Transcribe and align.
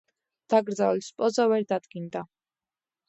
დაკრძალვის 0.53 1.09
პოზა 1.19 1.47
ვერ 1.53 1.67
დადგინდა. 1.73 2.25